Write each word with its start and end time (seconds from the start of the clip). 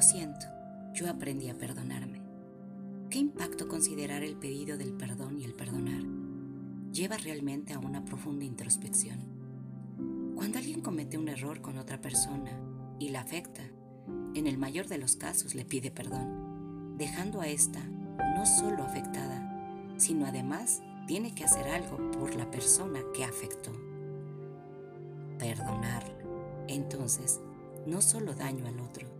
lo 0.00 0.06
siento, 0.06 0.46
yo 0.94 1.10
aprendí 1.10 1.50
a 1.50 1.58
perdonarme. 1.58 2.22
¿Qué 3.10 3.18
impacto 3.18 3.68
considerar 3.68 4.22
el 4.22 4.34
pedido 4.34 4.78
del 4.78 4.94
perdón 4.94 5.36
y 5.36 5.44
el 5.44 5.52
perdonar? 5.52 6.02
Lleva 6.90 7.18
realmente 7.18 7.74
a 7.74 7.78
una 7.78 8.02
profunda 8.02 8.46
introspección. 8.46 9.18
Cuando 10.36 10.56
alguien 10.56 10.80
comete 10.80 11.18
un 11.18 11.28
error 11.28 11.60
con 11.60 11.76
otra 11.76 12.00
persona 12.00 12.50
y 12.98 13.10
la 13.10 13.20
afecta, 13.20 13.60
en 14.34 14.46
el 14.46 14.56
mayor 14.56 14.86
de 14.86 14.96
los 14.96 15.16
casos 15.16 15.54
le 15.54 15.66
pide 15.66 15.90
perdón, 15.90 16.96
dejando 16.96 17.42
a 17.42 17.48
esta 17.48 17.84
no 17.84 18.46
solo 18.46 18.84
afectada, 18.84 19.92
sino 19.98 20.24
además 20.24 20.80
tiene 21.08 21.34
que 21.34 21.44
hacer 21.44 21.68
algo 21.68 22.10
por 22.12 22.36
la 22.36 22.50
persona 22.50 23.00
que 23.12 23.22
afectó. 23.22 23.72
Perdonar, 25.38 26.04
entonces, 26.68 27.38
no 27.86 28.00
solo 28.00 28.32
daño 28.32 28.66
al 28.66 28.80
otro, 28.80 29.19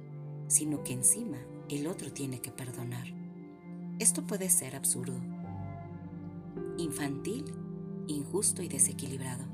sino 0.51 0.83
que 0.83 0.93
encima 0.93 1.39
el 1.69 1.87
otro 1.87 2.13
tiene 2.13 2.41
que 2.41 2.51
perdonar. 2.51 3.07
Esto 4.01 4.27
puede 4.27 4.51
ser 4.51 4.75
absurdo, 4.75 5.15
infantil, 6.77 7.45
injusto 8.09 8.61
y 8.63 8.69
desequilibrado, 8.69 9.45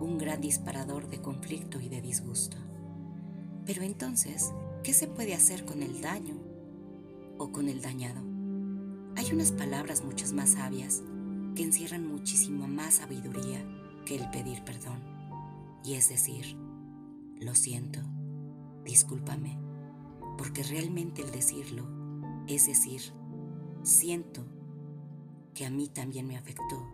un 0.00 0.16
gran 0.16 0.40
disparador 0.40 1.08
de 1.08 1.20
conflicto 1.20 1.78
y 1.80 1.90
de 1.90 2.00
disgusto. 2.00 2.56
Pero 3.66 3.82
entonces, 3.82 4.52
¿qué 4.82 4.94
se 4.94 5.08
puede 5.08 5.34
hacer 5.34 5.66
con 5.66 5.82
el 5.82 6.00
daño 6.00 6.36
o 7.36 7.52
con 7.52 7.68
el 7.68 7.82
dañado? 7.82 8.22
Hay 9.16 9.30
unas 9.32 9.52
palabras 9.52 10.02
muchas 10.02 10.32
más 10.32 10.50
sabias 10.50 11.02
que 11.54 11.64
encierran 11.64 12.06
muchísimo 12.06 12.66
más 12.66 12.94
sabiduría 12.94 13.62
que 14.06 14.16
el 14.16 14.30
pedir 14.30 14.62
perdón. 14.64 15.00
Y 15.84 15.94
es 15.94 16.08
decir, 16.08 16.56
lo 17.40 17.54
siento, 17.54 18.00
discúlpame, 18.84 19.67
porque 20.38 20.62
realmente 20.62 21.20
el 21.20 21.30
decirlo 21.30 21.86
es 22.46 22.66
decir, 22.66 23.02
siento 23.82 24.46
que 25.52 25.66
a 25.66 25.70
mí 25.70 25.88
también 25.88 26.26
me 26.26 26.38
afectó 26.38 26.88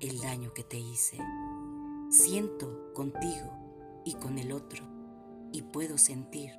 el 0.00 0.20
daño 0.20 0.52
que 0.52 0.64
te 0.64 0.78
hice. 0.78 1.16
Siento 2.10 2.92
contigo 2.92 4.02
y 4.04 4.14
con 4.14 4.38
el 4.38 4.52
otro 4.52 4.84
y 5.52 5.62
puedo 5.62 5.96
sentir 5.96 6.50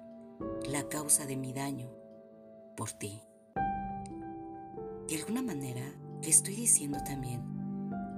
la 0.68 0.88
causa 0.90 1.26
de 1.28 1.38
mi 1.38 1.54
daño 1.54 1.90
por 2.76 2.92
ti. 2.94 3.22
De 5.08 5.18
alguna 5.18 5.42
manera 5.44 5.84
le 6.24 6.30
estoy 6.30 6.56
diciendo 6.56 6.98
también 7.06 7.44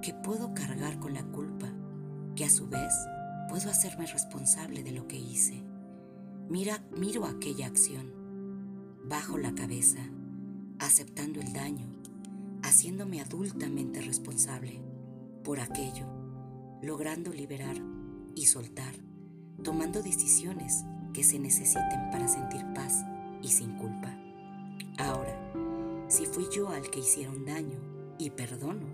que 0.01 0.13
puedo 0.13 0.53
cargar 0.53 0.99
con 0.99 1.13
la 1.13 1.23
culpa, 1.23 1.67
que 2.35 2.45
a 2.45 2.49
su 2.49 2.67
vez 2.67 2.93
puedo 3.49 3.69
hacerme 3.69 4.05
responsable 4.05 4.83
de 4.83 4.91
lo 4.91 5.07
que 5.07 5.17
hice. 5.17 5.70
Mira, 6.51 6.83
miro 6.97 7.23
aquella 7.23 7.65
acción, 7.65 8.11
bajo 9.05 9.37
la 9.37 9.55
cabeza, 9.55 10.01
aceptando 10.79 11.39
el 11.39 11.53
daño, 11.53 11.87
haciéndome 12.61 13.21
adultamente 13.21 14.01
responsable 14.01 14.81
por 15.45 15.61
aquello, 15.61 16.07
logrando 16.81 17.31
liberar 17.31 17.77
y 18.35 18.47
soltar 18.47 18.93
tomando 19.63 20.03
decisiones 20.03 20.83
que 21.13 21.23
se 21.23 21.39
necesiten 21.39 22.09
para 22.11 22.27
sentir 22.27 22.65
paz 22.73 23.05
y 23.41 23.47
sin 23.47 23.77
culpa. 23.77 24.13
Ahora, 24.97 25.33
si 26.09 26.25
fui 26.25 26.47
yo 26.53 26.67
al 26.67 26.89
que 26.89 26.99
hicieron 26.99 27.45
daño 27.45 27.79
y 28.17 28.31
perdono, 28.31 28.87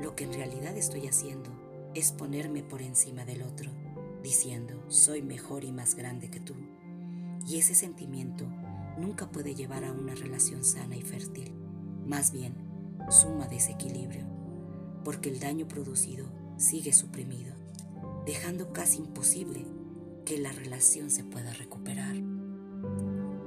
lo 0.00 0.14
que 0.14 0.26
en 0.26 0.34
realidad 0.34 0.76
estoy 0.76 1.08
haciendo 1.08 1.50
es 1.92 2.12
ponerme 2.12 2.62
por 2.62 2.82
encima 2.82 3.24
del 3.24 3.42
otro, 3.42 3.72
diciendo, 4.22 4.80
soy 4.86 5.22
mejor 5.22 5.64
y 5.64 5.72
más 5.72 5.96
grande 5.96 6.30
que 6.30 6.38
tú. 6.38 6.54
Y 7.46 7.58
ese 7.58 7.74
sentimiento 7.74 8.46
nunca 8.98 9.30
puede 9.30 9.54
llevar 9.54 9.84
a 9.84 9.92
una 9.92 10.14
relación 10.14 10.64
sana 10.64 10.96
y 10.96 11.02
fértil, 11.02 11.52
más 12.06 12.32
bien 12.32 12.54
suma 13.10 13.46
desequilibrio, 13.46 14.24
porque 15.04 15.28
el 15.28 15.40
daño 15.40 15.68
producido 15.68 16.26
sigue 16.56 16.92
suprimido, 16.92 17.54
dejando 18.24 18.72
casi 18.72 18.98
imposible 18.98 19.66
que 20.24 20.38
la 20.38 20.52
relación 20.52 21.10
se 21.10 21.24
pueda 21.24 21.52
recuperar. 21.52 22.16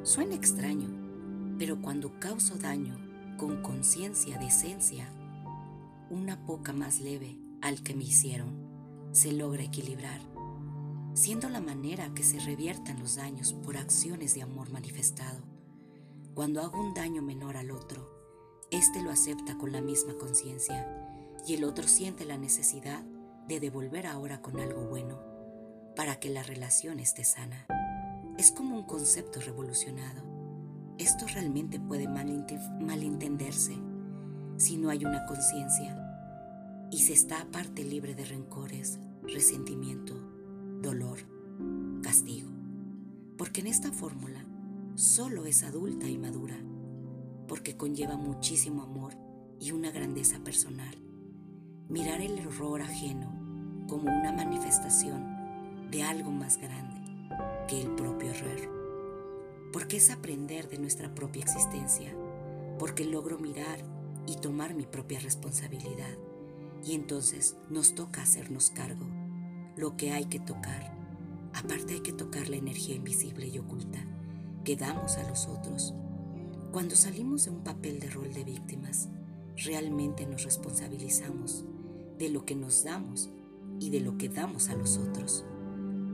Suena 0.03 0.35
extraño, 0.35 0.89
pero 1.57 1.81
cuando 1.81 2.19
causo 2.19 2.55
daño 2.55 2.97
con 3.37 3.61
conciencia 3.61 4.37
de 4.37 4.47
esencia, 4.47 5.09
una 6.09 6.45
poca 6.45 6.73
más 6.73 6.99
leve 6.99 7.37
al 7.61 7.81
que 7.81 7.95
me 7.95 8.03
hicieron, 8.03 8.67
se 9.11 9.31
logra 9.31 9.63
equilibrar, 9.63 10.21
siendo 11.17 11.49
la 11.49 11.59
manera 11.59 12.13
que 12.13 12.21
se 12.21 12.39
reviertan 12.39 12.99
los 12.99 13.15
daños 13.15 13.53
por 13.53 13.75
acciones 13.75 14.35
de 14.35 14.43
amor 14.43 14.69
manifestado. 14.69 15.39
Cuando 16.35 16.61
hago 16.61 16.79
un 16.79 16.93
daño 16.93 17.23
menor 17.23 17.57
al 17.57 17.71
otro, 17.71 18.07
éste 18.69 19.01
lo 19.01 19.09
acepta 19.09 19.57
con 19.57 19.71
la 19.71 19.81
misma 19.81 20.13
conciencia 20.19 20.87
y 21.47 21.55
el 21.55 21.63
otro 21.63 21.87
siente 21.87 22.23
la 22.23 22.37
necesidad 22.37 23.03
de 23.47 23.59
devolver 23.59 24.05
ahora 24.05 24.43
con 24.43 24.59
algo 24.59 24.85
bueno 24.85 25.19
para 25.95 26.19
que 26.19 26.29
la 26.29 26.43
relación 26.43 26.99
esté 26.99 27.25
sana. 27.25 27.65
Es 28.37 28.51
como 28.51 28.75
un 28.75 28.83
concepto 28.83 29.41
revolucionado. 29.41 30.21
Esto 30.99 31.25
realmente 31.25 31.79
puede 31.79 32.07
malentenderse 32.07 33.75
si 34.57 34.77
no 34.77 34.91
hay 34.91 35.03
una 35.03 35.25
conciencia 35.25 35.97
y 36.91 36.99
se 36.99 37.13
está 37.13 37.41
aparte 37.41 37.83
libre 37.83 38.13
de 38.13 38.25
rencores, 38.25 38.99
resentimiento, 39.23 40.36
dolor, 40.81 41.19
castigo. 42.01 42.49
Porque 43.37 43.61
en 43.61 43.67
esta 43.67 43.91
fórmula 43.91 44.45
solo 44.95 45.45
es 45.45 45.63
adulta 45.63 46.07
y 46.07 46.17
madura, 46.17 46.57
porque 47.47 47.77
conlleva 47.77 48.17
muchísimo 48.17 48.83
amor 48.83 49.13
y 49.59 49.71
una 49.71 49.91
grandeza 49.91 50.39
personal. 50.43 50.95
Mirar 51.89 52.21
el 52.21 52.37
error 52.37 52.81
ajeno 52.81 53.31
como 53.87 54.11
una 54.11 54.33
manifestación 54.33 55.89
de 55.89 56.03
algo 56.03 56.31
más 56.31 56.57
grande 56.57 57.01
que 57.67 57.81
el 57.81 57.91
propio 57.95 58.31
error. 58.31 59.69
Porque 59.71 59.97
es 59.97 60.09
aprender 60.09 60.69
de 60.69 60.79
nuestra 60.79 61.13
propia 61.13 61.43
existencia, 61.43 62.13
porque 62.79 63.05
logro 63.05 63.37
mirar 63.39 63.79
y 64.25 64.35
tomar 64.35 64.73
mi 64.73 64.85
propia 64.85 65.19
responsabilidad. 65.19 66.17
Y 66.83 66.93
entonces 66.93 67.57
nos 67.69 67.95
toca 67.95 68.21
hacernos 68.21 68.69
cargo, 68.69 69.05
lo 69.77 69.95
que 69.95 70.11
hay 70.11 70.25
que 70.25 70.39
tocar. 70.39 70.93
Aparte 71.53 71.93
hay 71.93 72.01
que 72.01 72.11
tocar 72.11 72.49
la 72.49 72.57
energía 72.57 72.95
invisible 72.95 73.47
y 73.47 73.57
oculta 73.59 73.99
que 74.65 74.75
damos 74.75 75.17
a 75.17 75.29
los 75.29 75.47
otros. 75.47 75.93
Cuando 76.71 76.95
salimos 76.95 77.45
de 77.45 77.51
un 77.51 77.63
papel 77.63 77.99
de 77.99 78.09
rol 78.09 78.33
de 78.33 78.43
víctimas, 78.43 79.07
realmente 79.55 80.25
nos 80.25 80.43
responsabilizamos 80.43 81.63
de 82.19 82.29
lo 82.29 82.45
que 82.45 82.55
nos 82.55 82.83
damos 82.83 83.29
y 83.79 83.89
de 83.89 84.01
lo 84.01 84.17
que 84.17 84.27
damos 84.27 84.69
a 84.69 84.75
los 84.75 84.97
otros 84.97 85.45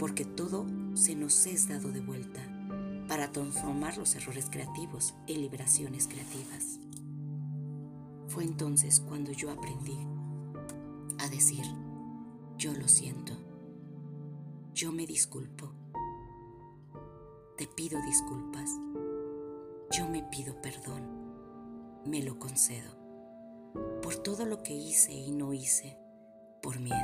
porque 0.03 0.25
todo 0.25 0.65
se 0.95 1.15
nos 1.15 1.45
es 1.45 1.69
dado 1.69 1.91
de 1.91 2.01
vuelta 2.01 2.41
para 3.07 3.31
transformar 3.31 3.97
los 3.97 4.15
errores 4.15 4.49
creativos 4.49 5.13
en 5.27 5.41
liberaciones 5.41 6.07
creativas. 6.07 6.79
Fue 8.27 8.43
entonces 8.43 8.99
cuando 8.99 9.31
yo 9.31 9.49
aprendí 9.49 9.97
a 11.19 11.29
decir, 11.29 11.63
yo 12.57 12.73
lo 12.73 12.87
siento, 12.87 13.33
yo 14.73 14.91
me 14.91 15.05
disculpo, 15.05 15.71
te 17.57 17.67
pido 17.67 18.01
disculpas, 18.01 18.71
yo 19.91 20.09
me 20.09 20.23
pido 20.23 20.59
perdón, 20.63 21.03
me 22.07 22.23
lo 22.23 22.39
concedo, 22.39 22.97
por 24.01 24.15
todo 24.15 24.47
lo 24.47 24.63
que 24.63 24.73
hice 24.73 25.13
y 25.13 25.31
no 25.31 25.53
hice, 25.53 25.99
por 26.63 26.79
miedo, 26.79 26.97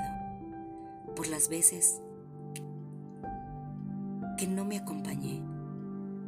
por 1.16 1.28
las 1.28 1.48
veces 1.48 2.02
que 4.40 4.48
no 4.48 4.66
me 4.66 4.80
acompañé, 4.80 5.44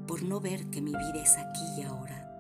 por 0.06 0.22
no 0.22 0.42
ver 0.42 0.70
que 0.70 0.82
mi 0.82 0.92
vida 0.92 1.24
es 1.24 1.38
aquí 1.38 1.80
y 1.80 1.82
ahora, 1.82 2.32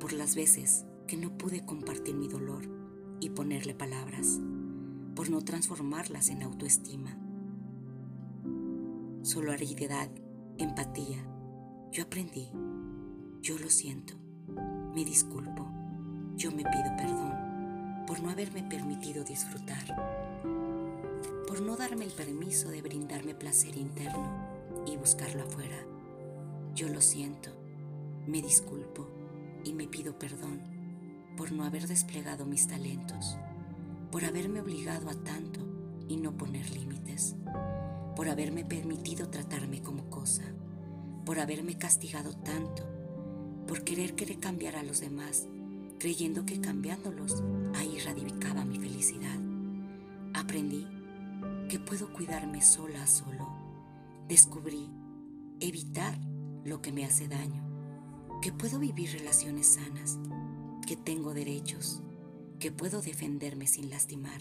por 0.00 0.12
las 0.12 0.34
veces 0.34 0.84
que 1.06 1.16
no 1.16 1.38
pude 1.38 1.64
compartir 1.64 2.16
mi 2.16 2.26
dolor 2.26 2.68
y 3.20 3.30
ponerle 3.30 3.72
palabras, 3.72 4.40
por 5.14 5.30
no 5.30 5.42
transformarlas 5.42 6.28
en 6.30 6.42
autoestima. 6.42 7.16
Solidaridad, 9.22 10.08
empatía, 10.56 11.18
yo 11.92 12.04
aprendí, 12.04 12.50
yo 13.42 13.58
lo 13.58 13.68
siento, 13.68 14.14
me 14.94 15.04
disculpo, 15.04 15.68
yo 16.36 16.50
me 16.50 16.64
pido 16.64 16.96
perdón 16.96 18.06
por 18.06 18.22
no 18.22 18.30
haberme 18.30 18.62
permitido 18.62 19.22
disfrutar, 19.22 20.40
por 21.46 21.60
no 21.60 21.76
darme 21.76 22.06
el 22.06 22.12
permiso 22.12 22.70
de 22.70 22.80
brindarme 22.80 23.34
placer 23.34 23.76
interno 23.76 24.26
y 24.86 24.96
buscarlo 24.96 25.42
afuera. 25.42 25.84
Yo 26.74 26.88
lo 26.88 27.02
siento, 27.02 27.50
me 28.26 28.40
disculpo 28.40 29.06
y 29.64 29.74
me 29.74 29.86
pido 29.86 30.18
perdón 30.18 30.62
por 31.36 31.52
no 31.52 31.64
haber 31.64 31.86
desplegado 31.86 32.46
mis 32.46 32.66
talentos, 32.68 33.36
por 34.10 34.24
haberme 34.24 34.62
obligado 34.62 35.10
a 35.10 35.14
tanto 35.14 35.60
y 36.08 36.16
no 36.16 36.36
poner 36.38 36.70
límites, 36.70 37.36
por 38.14 38.28
haberme 38.28 38.64
permitido 38.64 39.28
tratarme 39.28 39.82
como 39.82 40.10
cosa, 40.10 40.44
por 41.24 41.38
haberme 41.38 41.78
castigado 41.78 42.32
tanto, 42.32 42.86
por 43.66 43.84
querer 43.84 44.14
querer 44.14 44.38
cambiar 44.38 44.76
a 44.76 44.82
los 44.82 45.00
demás, 45.00 45.46
creyendo 45.98 46.44
que 46.44 46.60
cambiándolos 46.60 47.42
ahí 47.74 47.98
radicaba 47.98 48.64
mi 48.64 48.78
felicidad. 48.78 49.38
Aprendí 50.34 50.86
que 51.68 51.78
puedo 51.78 52.12
cuidarme 52.12 52.62
sola 52.62 53.04
a 53.04 53.06
solo. 53.06 53.48
Descubrí 54.28 54.90
evitar 55.60 56.18
lo 56.64 56.82
que 56.82 56.92
me 56.92 57.04
hace 57.04 57.28
daño, 57.28 57.62
que 58.42 58.52
puedo 58.52 58.78
vivir 58.78 59.12
relaciones 59.12 59.74
sanas, 59.74 60.18
que 60.86 60.96
tengo 60.96 61.34
derechos, 61.34 62.02
que 62.58 62.72
puedo 62.72 63.02
defenderme 63.02 63.66
sin 63.66 63.90
lastimar. 63.90 64.40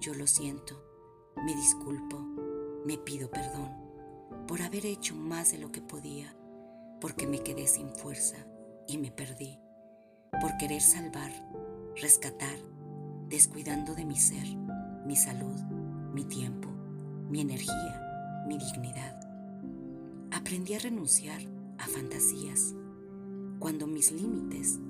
Yo 0.00 0.14
lo 0.14 0.26
siento, 0.26 0.82
me 1.44 1.54
disculpo, 1.54 2.39
me 2.84 2.96
pido 2.96 3.30
perdón 3.30 3.70
por 4.46 4.62
haber 4.62 4.86
hecho 4.86 5.14
más 5.14 5.52
de 5.52 5.58
lo 5.58 5.70
que 5.70 5.80
podía, 5.80 6.34
porque 7.00 7.26
me 7.26 7.40
quedé 7.40 7.66
sin 7.66 7.90
fuerza 7.90 8.36
y 8.86 8.98
me 8.98 9.10
perdí, 9.10 9.58
por 10.40 10.56
querer 10.56 10.80
salvar, 10.80 11.30
rescatar, 12.00 12.58
descuidando 13.28 13.94
de 13.94 14.04
mi 14.04 14.16
ser, 14.16 14.44
mi 15.06 15.16
salud, 15.16 15.60
mi 16.12 16.24
tiempo, 16.24 16.68
mi 17.28 17.40
energía, 17.40 18.44
mi 18.48 18.58
dignidad. 18.58 19.20
Aprendí 20.32 20.74
a 20.74 20.78
renunciar 20.78 21.40
a 21.78 21.86
fantasías 21.86 22.74
cuando 23.58 23.86
mis 23.86 24.10
límites 24.10 24.80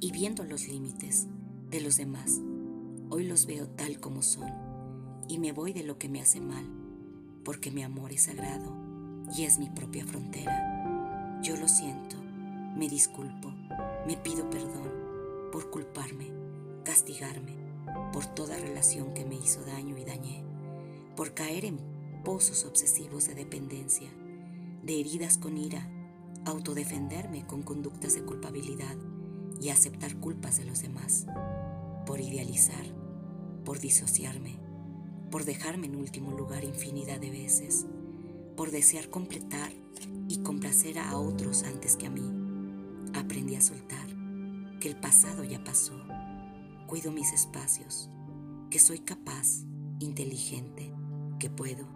y 0.00 0.10
viendo 0.10 0.44
los 0.44 0.68
límites 0.68 1.26
de 1.70 1.80
los 1.80 1.96
demás, 1.96 2.40
hoy 3.10 3.24
los 3.26 3.46
veo 3.46 3.68
tal 3.68 4.00
como 4.00 4.22
son 4.22 4.65
y 5.28 5.38
me 5.38 5.52
voy 5.52 5.72
de 5.72 5.82
lo 5.82 5.98
que 5.98 6.08
me 6.08 6.20
hace 6.20 6.40
mal, 6.40 6.64
porque 7.44 7.70
mi 7.70 7.82
amor 7.82 8.12
es 8.12 8.22
sagrado 8.22 8.72
y 9.36 9.44
es 9.44 9.58
mi 9.58 9.68
propia 9.68 10.06
frontera. 10.06 11.40
Yo 11.42 11.56
lo 11.56 11.68
siento, 11.68 12.16
me 12.76 12.88
disculpo, 12.88 13.52
me 14.06 14.16
pido 14.16 14.48
perdón 14.50 14.90
por 15.52 15.70
culparme, 15.70 16.30
castigarme, 16.84 17.56
por 18.12 18.26
toda 18.26 18.56
relación 18.56 19.14
que 19.14 19.24
me 19.24 19.36
hizo 19.36 19.64
daño 19.64 19.96
y 19.98 20.04
dañé, 20.04 20.44
por 21.16 21.34
caer 21.34 21.64
en 21.64 21.78
pozos 22.24 22.64
obsesivos 22.64 23.26
de 23.26 23.34
dependencia, 23.34 24.10
de 24.82 25.00
heridas 25.00 25.38
con 25.38 25.56
ira, 25.56 25.88
autodefenderme 26.44 27.46
con 27.46 27.62
conductas 27.62 28.14
de 28.14 28.22
culpabilidad 28.22 28.96
y 29.60 29.70
aceptar 29.70 30.16
culpas 30.16 30.58
de 30.58 30.64
los 30.64 30.82
demás, 30.82 31.26
por 32.06 32.20
idealizar, 32.20 32.84
por 33.64 33.80
disociarme, 33.80 34.65
por 35.30 35.44
dejarme 35.44 35.86
en 35.86 35.96
último 35.96 36.32
lugar 36.32 36.64
infinidad 36.64 37.20
de 37.20 37.30
veces, 37.30 37.86
por 38.56 38.70
desear 38.70 39.10
completar 39.10 39.72
y 40.28 40.38
complacer 40.38 40.98
a 40.98 41.16
otros 41.16 41.62
antes 41.64 41.96
que 41.96 42.06
a 42.06 42.10
mí. 42.10 42.32
Aprendí 43.14 43.54
a 43.54 43.60
soltar, 43.60 44.06
que 44.80 44.88
el 44.88 44.96
pasado 44.96 45.44
ya 45.44 45.62
pasó, 45.62 45.94
cuido 46.86 47.10
mis 47.12 47.32
espacios, 47.32 48.10
que 48.70 48.78
soy 48.78 49.00
capaz, 49.00 49.64
inteligente, 50.00 50.92
que 51.38 51.50
puedo. 51.50 51.86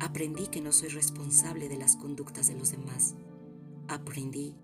Aprendí 0.00 0.48
que 0.48 0.60
no 0.60 0.72
soy 0.72 0.88
responsable 0.88 1.68
de 1.68 1.76
las 1.76 1.96
conductas 1.96 2.48
de 2.48 2.54
los 2.54 2.72
demás. 2.72 3.14
Aprendí 3.88 4.56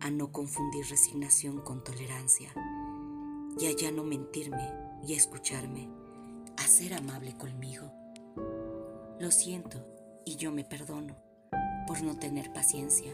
a 0.00 0.10
no 0.10 0.32
confundir 0.32 0.86
resignación 0.86 1.60
con 1.60 1.82
tolerancia 1.82 2.52
y 3.58 3.66
a 3.66 3.72
ya 3.76 3.90
no 3.90 4.04
mentirme 4.04 4.68
y 5.06 5.14
escucharme, 5.14 5.88
a 6.56 6.66
ser 6.66 6.94
amable 6.94 7.34
conmigo. 7.36 7.92
Lo 9.20 9.30
siento 9.30 9.86
y 10.24 10.36
yo 10.36 10.52
me 10.52 10.64
perdono 10.64 11.16
por 11.86 12.02
no 12.02 12.16
tener 12.16 12.52
paciencia 12.52 13.12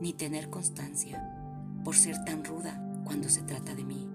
ni 0.00 0.12
tener 0.12 0.48
constancia, 0.48 1.22
por 1.84 1.96
ser 1.96 2.24
tan 2.24 2.44
ruda 2.44 2.80
cuando 3.04 3.28
se 3.28 3.42
trata 3.42 3.74
de 3.74 3.84
mí. 3.84 4.08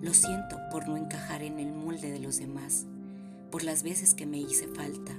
Lo 0.00 0.14
siento 0.14 0.56
por 0.70 0.88
no 0.88 0.96
encajar 0.96 1.42
en 1.42 1.58
el 1.58 1.72
molde 1.72 2.10
de 2.10 2.20
los 2.20 2.38
demás, 2.38 2.86
por 3.50 3.64
las 3.64 3.82
veces 3.82 4.14
que 4.14 4.26
me 4.26 4.38
hice 4.38 4.68
falta, 4.68 5.12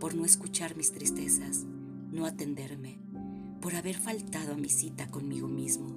por 0.00 0.14
no 0.14 0.24
escuchar 0.24 0.76
mis 0.76 0.92
tristezas, 0.92 1.64
no 2.10 2.26
atenderme, 2.26 2.98
por 3.60 3.74
haber 3.74 3.96
faltado 3.96 4.54
a 4.54 4.56
mi 4.56 4.68
cita 4.68 5.08
conmigo 5.08 5.48
mismo, 5.48 5.88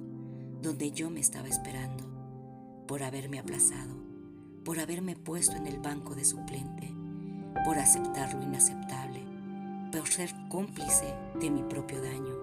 donde 0.62 0.92
yo 0.92 1.10
me 1.10 1.20
estaba 1.20 1.48
esperando, 1.48 2.04
por 2.86 3.02
haberme 3.02 3.38
aplazado, 3.38 4.09
por 4.64 4.78
haberme 4.78 5.16
puesto 5.16 5.56
en 5.56 5.66
el 5.66 5.78
banco 5.78 6.14
de 6.14 6.24
suplente, 6.24 6.94
por 7.64 7.78
aceptar 7.78 8.34
lo 8.34 8.42
inaceptable, 8.42 9.24
por 9.90 10.08
ser 10.08 10.30
cómplice 10.48 11.14
de 11.40 11.50
mi 11.50 11.62
propio 11.62 12.02
daño, 12.02 12.34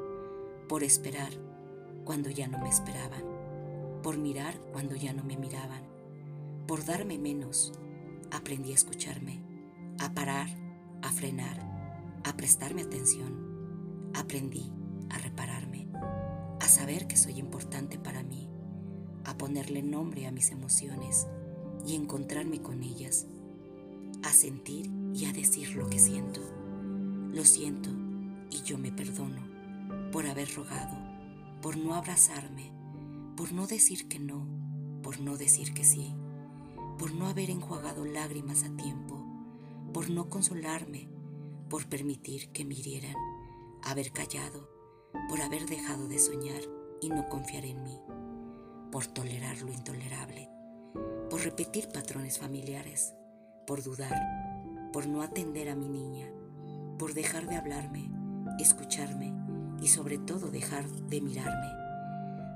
por 0.68 0.84
esperar 0.84 1.32
cuando 2.04 2.30
ya 2.30 2.48
no 2.48 2.58
me 2.60 2.70
esperaban, 2.70 3.24
por 4.02 4.18
mirar 4.18 4.56
cuando 4.72 4.96
ya 4.96 5.14
no 5.14 5.24
me 5.24 5.38
miraban, 5.38 5.84
por 6.68 6.86
darme 6.86 7.18
menos, 7.18 7.72
aprendí 8.32 8.72
a 8.72 8.76
escucharme, 8.76 9.42
a 10.00 10.14
parar, 10.14 10.48
a 11.02 11.12
frenar, 11.12 11.60
a 12.24 12.36
prestarme 12.36 12.82
atención, 12.82 14.12
aprendí 14.14 14.72
a 15.10 15.18
repararme, 15.18 15.88
a 16.60 16.68
saber 16.68 17.08
que 17.08 17.16
soy 17.18 17.40
importante 17.40 17.98
para 17.98 18.24
mí, 18.24 18.50
a 19.24 19.38
ponerle 19.38 19.84
nombre 19.84 20.28
a 20.28 20.32
mis 20.32 20.52
emociones 20.52 21.28
y 21.86 21.96
encontrarme 21.96 22.62
con 22.62 22.84
ellas, 22.84 23.26
a 24.24 24.32
sentir 24.32 24.90
y 25.14 25.26
a 25.26 25.34
decir 25.34 25.76
lo 25.76 25.90
que 25.90 26.00
siento. 26.00 26.42
Lo 27.34 27.46
siento 27.46 27.90
y 28.50 28.62
yo 28.64 28.78
me 28.78 28.92
perdono 28.92 29.42
por 30.12 30.26
haber 30.26 30.54
rogado, 30.56 30.98
por 31.62 31.78
no 31.78 31.96
abrazarme, 31.96 32.72
por 33.36 33.52
no 33.52 33.68
decir 33.68 34.08
que 34.08 34.20
no, 34.20 34.48
por 35.04 35.20
no 35.20 35.38
decir 35.38 35.74
que 35.74 35.84
sí, 35.84 36.14
por 36.98 37.14
no 37.14 37.28
haber 37.28 37.50
enjuagado 37.50 38.06
lágrimas 38.06 38.64
a 38.64 38.76
tiempo, 38.76 39.24
por 39.94 40.10
no 40.10 40.30
consolarme, 40.30 41.08
por 41.70 41.88
permitir 41.88 42.50
que 42.50 42.66
me 42.66 42.76
hirieran, 42.76 43.16
haber 43.84 44.12
callado 44.12 44.78
por 45.28 45.42
haber 45.42 45.66
dejado 45.66 46.08
de 46.08 46.20
soñar 46.20 46.62
y 47.02 47.10
no 47.10 47.28
confiar 47.28 47.66
en 47.66 47.84
mí, 47.84 48.00
por 48.92 49.08
tolerar 49.08 49.62
lo 49.62 49.72
intolerable, 49.72 50.50
por 51.30 51.42
repetir 51.44 51.90
patrones 51.90 52.40
familiares, 52.40 53.14
por 53.66 53.84
dudar, 53.84 54.16
por 54.94 55.08
no 55.08 55.22
atender 55.22 55.70
a 55.70 55.76
mi 55.76 55.90
niña, 55.90 56.28
por 56.98 57.14
dejar 57.14 57.48
de 57.48 57.56
hablarme, 57.56 58.10
escucharme 58.60 59.34
y 59.82 59.90
sobre 59.90 60.18
todo 60.18 60.50
dejar 60.50 60.90
de 60.90 61.22
mirarme. 61.22 61.68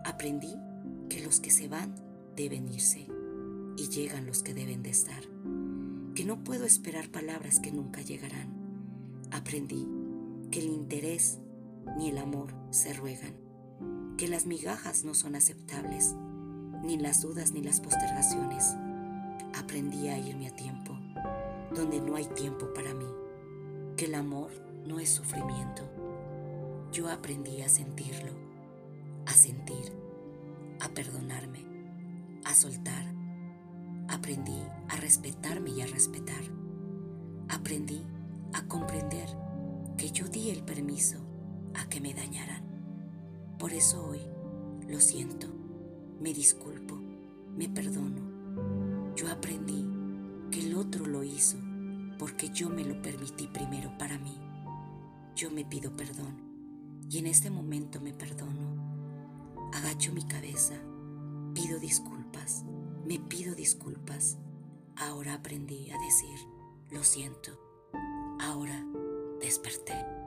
Aprendí 0.05 0.55
que 1.10 1.22
los 1.24 1.39
que 1.39 1.51
se 1.51 1.67
van 1.67 1.93
deben 2.36 2.67
irse 2.67 3.07
y 3.77 3.89
llegan 3.89 4.25
los 4.25 4.41
que 4.41 4.53
deben 4.53 4.84
de 4.84 4.89
estar, 4.89 5.24
que 6.15 6.25
no 6.25 6.43
puedo 6.43 6.65
esperar 6.65 7.10
palabras 7.10 7.60
que 7.60 7.72
nunca 7.72 8.01
llegarán. 8.01 8.53
Aprendí 9.31 9.88
que 10.50 10.60
el 10.60 10.67
interés 10.67 11.39
ni 11.98 12.10
el 12.10 12.17
amor 12.17 12.53
se 12.69 12.93
ruegan, 12.93 13.36
que 14.17 14.27
las 14.27 14.45
migajas 14.45 15.03
no 15.03 15.13
son 15.13 15.36
aceptables, 15.36 16.15
ni 16.83 16.97
las 16.97 17.21
dudas 17.21 17.51
ni 17.51 17.61
las 17.61 17.79
postergaciones. 17.79 18.75
Aprendí 19.57 20.07
a 20.07 20.17
irme 20.17 20.47
a 20.47 20.55
tiempo, 20.55 20.97
donde 21.73 22.00
no 22.01 22.15
hay 22.15 22.25
tiempo 22.25 22.73
para 22.73 22.93
mí, 22.93 23.07
que 23.97 24.05
el 24.05 24.15
amor 24.15 24.50
no 24.85 25.00
es 25.00 25.09
sufrimiento. 25.09 25.83
Yo 26.91 27.09
aprendí 27.09 27.61
a 27.61 27.69
sentirlo, 27.69 28.33
a 29.25 29.31
sentir, 29.31 29.93
a 30.79 30.89
perdonarme, 30.89 31.65
a 32.45 32.53
soltar. 32.53 33.05
Aprendí 34.09 34.59
a 34.89 34.97
respetarme 34.97 35.69
y 35.71 35.81
a 35.81 35.88
respetar. 35.88 36.43
Aprendí 37.50 38.05
a 38.53 38.67
comprender 38.67 39.29
que 39.97 40.11
yo 40.11 40.27
di 40.27 40.50
el 40.50 40.63
permiso 40.63 41.17
a 41.75 41.88
que 41.88 42.01
me 42.01 42.13
dañaran. 42.13 42.63
Por 43.57 43.73
eso 43.73 44.05
hoy 44.05 44.21
lo 44.88 45.00
siento, 45.00 45.47
me 46.21 46.33
disculpo, 46.33 46.95
me 47.57 47.67
perdono. 47.67 49.15
Yo 49.15 49.29
aprendí 49.31 49.87
que 50.51 50.59
el 50.59 50.75
otro 50.75 51.05
lo 51.07 51.23
hizo 51.23 51.57
porque 52.19 52.49
yo 52.49 52.69
me 52.69 52.85
lo 52.85 53.01
permití 53.01 53.47
primero 53.47 53.97
para 53.97 54.19
mí. 54.19 54.37
Yo 55.35 55.49
me 55.49 55.65
pido 55.65 55.95
perdón 55.95 56.37
y 57.09 57.17
en 57.17 57.25
este 57.25 57.49
momento 57.49 57.99
me 57.99 58.13
perdono. 58.13 59.71
Agacho 59.73 60.13
mi 60.13 60.21
cabeza, 60.23 60.75
pido 61.55 61.79
disculpas, 61.79 62.65
me 63.05 63.17
pido 63.17 63.55
disculpas. 63.55 64.37
Ahora 64.97 65.33
aprendí 65.33 65.89
a 65.89 65.97
decir, 65.97 66.37
lo 66.91 67.03
siento, 67.03 67.51
ahora 68.39 68.85
desperté. 69.39 70.20